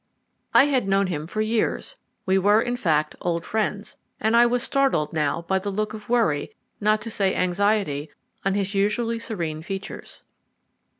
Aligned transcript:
I 0.51 0.63
had 0.65 0.87
known 0.87 1.05
him 1.05 1.27
for 1.27 1.41
years 1.41 1.95
we 2.25 2.39
were, 2.39 2.59
in 2.59 2.75
fact, 2.75 3.15
old 3.21 3.45
friends 3.45 3.97
and 4.19 4.35
I 4.35 4.47
was 4.47 4.63
startled 4.63 5.13
now 5.13 5.43
by 5.43 5.59
the 5.59 5.69
look 5.69 5.93
of 5.93 6.09
worry, 6.09 6.55
not 6.79 7.01
to 7.01 7.11
say 7.11 7.35
anxiety, 7.35 8.09
on 8.43 8.55
his 8.55 8.73
usually 8.73 9.19
serene 9.19 9.61
features. 9.61 10.23